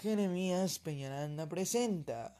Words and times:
Jeremías 0.00 0.78
Peñaranda 0.78 1.48
presenta. 1.48 2.36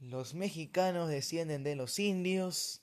Los 0.00 0.34
mexicanos 0.34 1.08
descienden 1.08 1.64
de 1.64 1.74
los 1.74 1.98
indios, 1.98 2.82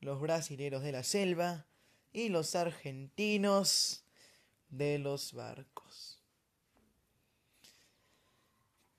los 0.00 0.20
brasileros 0.20 0.82
de 0.82 0.92
la 0.92 1.04
selva 1.04 1.66
y 2.12 2.30
los 2.30 2.56
argentinos 2.56 4.04
de 4.70 4.98
los 4.98 5.34
barcos. 5.34 6.20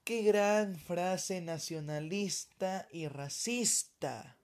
Qué 0.06 0.22
gran 0.24 0.78
frase 0.78 1.42
nacionalista 1.42 2.88
y 2.92 3.08
racista 3.08 4.38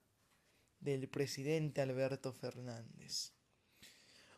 del 0.79 1.07
presidente 1.07 1.81
Alberto 1.81 2.33
Fernández. 2.33 3.33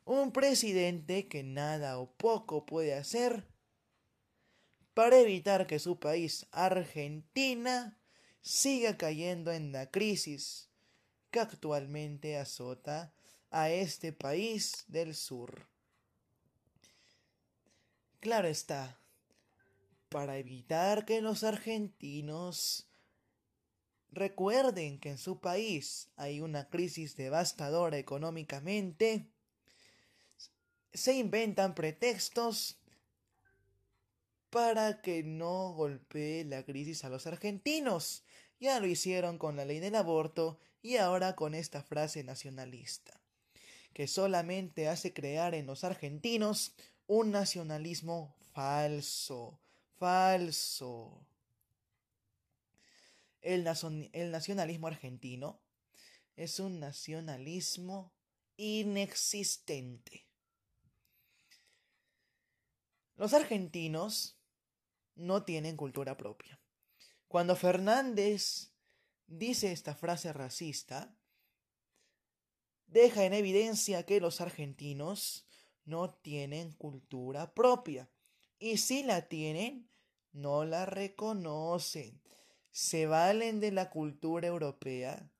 Un 0.06 0.32
presidente 0.32 1.28
que 1.28 1.44
nada 1.44 2.00
o 2.00 2.12
poco 2.12 2.66
puede 2.66 2.96
hacer 2.96 3.51
para 4.94 5.20
evitar 5.20 5.68
que 5.68 5.80
su 5.80 6.00
país, 6.00 6.46
Argentina, 6.52 7.98
siga 8.42 8.98
cayendo 8.98 9.52
en 9.52 9.72
la 9.72 9.90
crisis 9.90 10.70
que 11.30 11.40
actualmente 11.40 12.38
azota 12.38 13.14
a 13.50 13.70
este 13.70 14.12
país 14.12 14.86
del 14.88 15.16
sur. 15.16 15.68
Claro 18.20 18.48
está, 18.48 19.00
para 20.10 20.38
evitar 20.38 21.06
que 21.06 21.22
los 21.22 21.44
argentinos 21.44 22.88
recuerden 24.12 25.00
que 25.00 25.12
en 25.12 25.18
su 25.18 25.40
país 25.40 26.10
hay 26.18 26.42
una 26.42 26.70
crisis 26.70 27.16
devastadora 27.16 27.98
económicamente, 27.98 29.32
se 30.94 31.14
inventan 31.14 31.74
pretextos 31.74 32.81
para 34.52 35.02
que 35.02 35.24
no 35.24 35.74
golpee 35.74 36.44
la 36.44 36.64
crisis 36.64 37.04
a 37.04 37.10
los 37.10 37.26
argentinos. 37.26 38.24
Ya 38.60 38.80
lo 38.80 38.86
hicieron 38.86 39.40
con 39.40 39.56
la 39.56 39.66
ley 39.66 39.80
del 39.80 39.96
aborto 39.96 40.60
y 40.84 40.98
ahora 40.98 41.36
con 41.36 41.56
esta 41.56 41.82
frase 41.82 42.24
nacionalista, 42.24 43.20
que 43.94 44.08
solamente 44.08 44.88
hace 44.88 45.14
crear 45.14 45.56
en 45.56 45.66
los 45.66 45.84
argentinos 45.84 46.76
un 47.08 47.32
nacionalismo 47.32 48.36
falso, 48.54 49.60
falso. 49.98 51.26
El, 53.42 53.66
el 54.14 54.32
nacionalismo 54.32 54.88
argentino 54.88 55.60
es 56.36 56.60
un 56.60 56.80
nacionalismo 56.80 58.12
inexistente. 58.58 60.28
Los 63.16 63.34
argentinos 63.34 64.41
no 65.16 65.44
tienen 65.44 65.78
cultura 65.78 66.18
propia. 66.18 66.60
Cuando 67.28 67.56
Fernández 67.56 68.74
dice 69.28 69.72
esta 69.72 69.96
frase 69.96 70.34
racista, 70.34 71.16
deja 72.88 73.24
en 73.26 73.34
evidencia 73.34 74.06
que 74.06 74.20
los 74.20 74.42
argentinos 74.42 75.48
no 75.86 76.14
tienen 76.14 76.74
cultura 76.74 77.54
propia. 77.54 78.10
Y 78.60 78.78
si 78.78 79.04
la 79.04 79.28
tienen, 79.28 79.90
no 80.32 80.66
la 80.66 80.86
reconocen. 80.86 82.22
Se 82.72 83.06
valen 83.06 83.60
de 83.60 83.72
la 83.72 83.90
cultura 83.90 84.48
europea, 84.48 85.32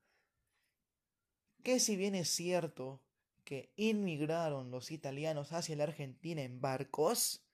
que 1.62 1.78
si 1.78 1.96
bien 1.96 2.14
es 2.14 2.28
cierto 2.28 3.02
que 3.44 3.72
inmigraron 3.76 4.70
los 4.70 4.90
italianos 4.90 5.52
hacia 5.52 5.76
la 5.76 5.84
Argentina 5.84 6.42
en 6.42 6.60
barcos, 6.60 7.44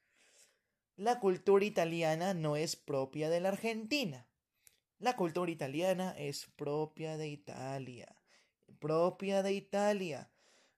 la 0.98 1.20
cultura 1.20 1.64
italiana 1.64 2.34
no 2.34 2.56
es 2.56 2.75
propia 2.75 3.31
de 3.31 3.38
la 3.41 3.50
Argentina. 3.50 4.26
La 4.98 5.14
cultura 5.14 5.48
italiana 5.48 6.12
es 6.19 6.48
propia 6.56 7.16
de 7.16 7.28
Italia. 7.28 8.16
Propia 8.81 9.44
de 9.44 9.53
Italia. 9.53 10.28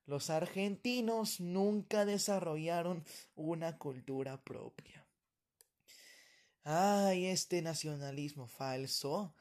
Los 0.05 0.29
argentinos 0.29 1.39
nunca 1.39 2.05
desarrollaron 2.05 3.03
una 3.33 3.79
cultura 3.79 4.39
propia. 4.43 5.07
Ay, 6.63 7.25
este 7.25 7.63
nacionalismo 7.63 8.45
falso 8.45 9.33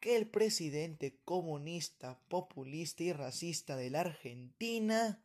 que 0.00 0.16
el 0.16 0.28
presidente 0.28 1.18
comunista, 1.24 2.20
populista 2.28 3.02
y 3.04 3.14
racista 3.14 3.74
de 3.74 3.88
la 3.88 4.00
Argentina 4.00 5.24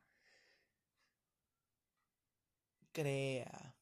crea 2.93 3.74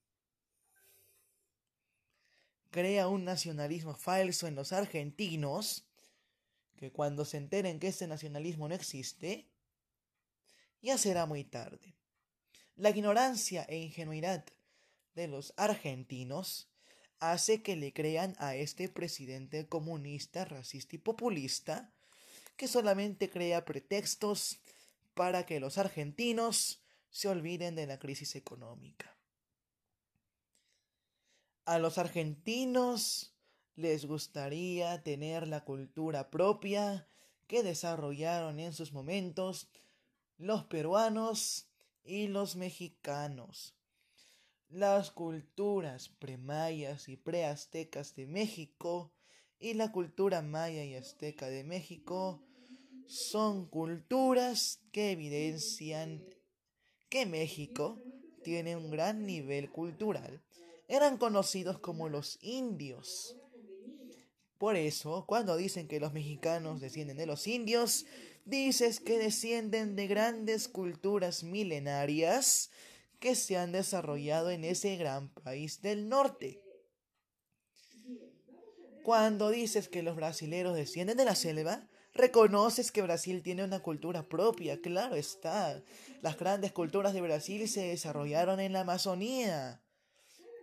crea 2.73 3.07
un 3.07 3.23
nacionalismo 3.23 3.93
falso 3.93 4.47
en 4.47 4.55
los 4.55 4.73
argentinos, 4.73 5.85
que 6.75 6.91
cuando 6.91 7.23
se 7.23 7.37
enteren 7.37 7.79
que 7.79 7.89
ese 7.89 8.07
nacionalismo 8.07 8.67
no 8.67 8.73
existe, 8.73 9.47
ya 10.81 10.97
será 10.97 11.27
muy 11.27 11.43
tarde. 11.43 11.95
La 12.75 12.89
ignorancia 12.89 13.63
e 13.69 13.77
ingenuidad 13.77 14.43
de 15.13 15.27
los 15.27 15.53
argentinos 15.55 16.67
hace 17.19 17.61
que 17.61 17.75
le 17.75 17.93
crean 17.93 18.35
a 18.39 18.55
este 18.55 18.89
presidente 18.89 19.67
comunista, 19.67 20.43
racista 20.43 20.95
y 20.95 20.99
populista, 20.99 21.93
que 22.57 22.67
solamente 22.67 23.29
crea 23.29 23.65
pretextos 23.65 24.59
para 25.13 25.45
que 25.45 25.59
los 25.59 25.77
argentinos 25.77 26.81
se 27.11 27.27
olviden 27.27 27.75
de 27.75 27.85
la 27.85 27.99
crisis 27.99 28.35
económica. 28.35 29.15
A 31.65 31.79
los 31.79 31.97
argentinos 31.97 33.33
les 33.77 34.05
gustaría 34.05 35.01
tener 35.01 35.47
la 35.47 35.63
cultura 35.63 36.29
propia 36.29 37.07
que 37.47 37.63
desarrollaron 37.63 38.59
en 38.59 38.73
sus 38.73 38.91
momentos 38.91 39.69
los 40.37 40.65
peruanos 40.65 41.69
y 42.03 42.27
los 42.27 42.57
mexicanos. 42.57 43.75
Las 44.67 45.09
culturas 45.11 46.09
premayas 46.09 47.07
y 47.07 47.15
preaztecas 47.15 48.13
de 48.13 48.27
México 48.27 49.13
y 49.57 49.73
la 49.73 49.93
cultura 49.93 50.41
maya 50.41 50.83
y 50.83 50.95
azteca 50.95 51.47
de 51.47 51.63
México 51.63 52.43
son 53.07 53.67
culturas 53.67 54.81
que 54.91 55.11
evidencian 55.11 56.25
que 57.07 57.25
México 57.25 58.01
tiene 58.43 58.75
un 58.75 58.91
gran 58.91 59.25
nivel 59.25 59.71
cultural 59.71 60.43
eran 60.87 61.17
conocidos 61.17 61.79
como 61.79 62.09
los 62.09 62.37
indios. 62.41 63.35
Por 64.57 64.75
eso, 64.75 65.25
cuando 65.27 65.57
dicen 65.57 65.87
que 65.87 65.99
los 65.99 66.13
mexicanos 66.13 66.79
descienden 66.79 67.17
de 67.17 67.25
los 67.25 67.47
indios, 67.47 68.05
dices 68.45 68.99
que 68.99 69.17
descienden 69.17 69.95
de 69.95 70.07
grandes 70.07 70.67
culturas 70.67 71.43
milenarias 71.43 72.69
que 73.19 73.35
se 73.35 73.57
han 73.57 73.71
desarrollado 73.71 74.51
en 74.51 74.63
ese 74.63 74.95
gran 74.97 75.29
país 75.29 75.81
del 75.81 76.09
norte. 76.09 76.61
Cuando 79.03 79.49
dices 79.49 79.89
que 79.89 80.03
los 80.03 80.15
brasileros 80.15 80.75
descienden 80.75 81.17
de 81.17 81.25
la 81.25 81.35
selva, 81.35 81.89
reconoces 82.13 82.91
que 82.91 83.01
Brasil 83.01 83.41
tiene 83.43 83.63
una 83.63 83.81
cultura 83.81 84.27
propia, 84.27 84.79
claro 84.79 85.15
está. 85.15 85.81
Las 86.21 86.37
grandes 86.37 86.71
culturas 86.71 87.13
de 87.13 87.21
Brasil 87.21 87.67
se 87.67 87.81
desarrollaron 87.81 88.59
en 88.59 88.71
la 88.71 88.81
Amazonía. 88.81 89.81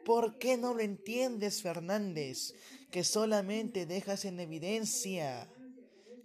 ¿Por 0.05 0.39
qué 0.39 0.57
no 0.57 0.75
lo 0.75 0.81
entiendes, 0.81 1.63
Fernández? 1.63 2.55
Que 2.91 3.05
solamente 3.05 3.87
dejas 3.87 4.25
en 4.25 4.41
evidencia 4.41 5.49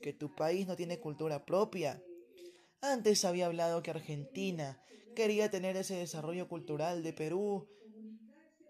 que 0.01 0.13
tu 0.13 0.33
país 0.33 0.68
no 0.68 0.75
tiene 0.75 1.00
cultura 1.00 1.45
propia. 1.45 2.01
Antes 2.81 3.25
había 3.25 3.48
hablado 3.48 3.81
que 3.81 3.92
Argentina 3.92 4.81
quería 5.16 5.50
tener 5.50 5.75
ese 5.77 5.95
desarrollo 5.95 6.48
cultural 6.48 7.04
de 7.04 7.13
Perú. 7.13 7.68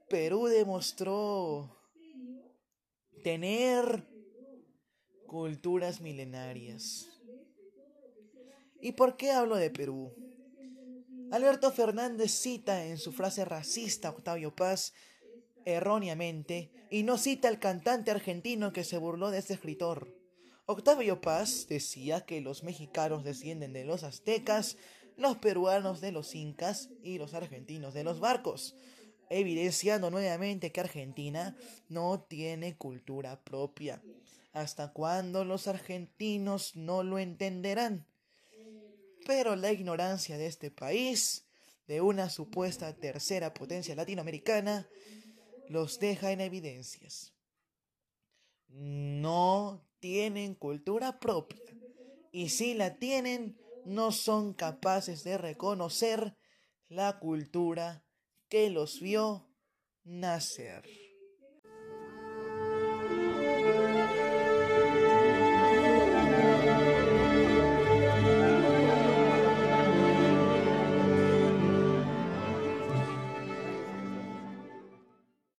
Perú 0.07 0.45
demostró 0.45 1.77
tener 3.23 4.07
culturas 5.27 5.99
milenarias. 6.01 7.09
¿Y 8.79 8.91
por 8.93 9.17
qué 9.17 9.31
hablo 9.31 9.55
de 9.55 9.71
Perú? 9.71 10.13
Alberto 11.31 11.71
Fernández 11.71 12.31
cita 12.31 12.85
en 12.85 12.97
su 12.97 13.11
frase 13.11 13.45
racista 13.45 14.09
a 14.09 14.11
Octavio 14.11 14.55
Paz 14.55 14.93
erróneamente 15.65 16.71
y 16.91 17.03
no 17.03 17.17
cita 17.17 17.47
al 17.47 17.59
cantante 17.59 18.11
argentino 18.11 18.71
que 18.71 18.83
se 18.83 18.97
burló 18.97 19.31
de 19.31 19.39
este 19.39 19.53
escritor. 19.53 20.13
Octavio 20.67 21.21
Paz 21.21 21.65
decía 21.67 22.25
que 22.25 22.41
los 22.41 22.63
mexicanos 22.63 23.23
descienden 23.23 23.73
de 23.73 23.85
los 23.85 24.03
aztecas, 24.03 24.77
los 25.17 25.37
peruanos 25.37 25.99
de 25.99 26.11
los 26.11 26.35
incas 26.35 26.89
y 27.03 27.17
los 27.17 27.33
argentinos 27.33 27.93
de 27.93 28.03
los 28.03 28.19
barcos, 28.19 28.75
evidenciando 29.29 30.11
nuevamente 30.11 30.71
que 30.71 30.81
Argentina 30.81 31.57
no 31.89 32.21
tiene 32.21 32.77
cultura 32.77 33.41
propia. 33.43 34.01
¿Hasta 34.53 34.93
cuándo 34.93 35.43
los 35.43 35.67
argentinos 35.67 36.75
no 36.75 37.03
lo 37.03 37.19
entenderán? 37.19 38.05
Pero 39.25 39.55
la 39.55 39.71
ignorancia 39.71 40.37
de 40.37 40.45
este 40.45 40.71
país, 40.71 41.45
de 41.87 41.99
una 41.99 42.29
supuesta 42.29 42.95
tercera 42.95 43.53
potencia 43.53 43.95
latinoamericana, 43.95 44.87
los 45.67 45.99
deja 45.99 46.31
en 46.31 46.41
evidencias. 46.41 47.33
No 48.67 49.85
tienen 49.99 50.55
cultura 50.55 51.19
propia 51.19 51.61
y 52.31 52.49
si 52.49 52.73
la 52.73 52.97
tienen, 52.97 53.57
no 53.85 54.11
son 54.11 54.53
capaces 54.53 55.23
de 55.23 55.37
reconocer 55.37 56.35
la 56.89 57.19
cultura 57.19 58.03
que 58.49 58.69
los 58.69 58.99
vio 58.99 59.47
nacer. 60.03 61.04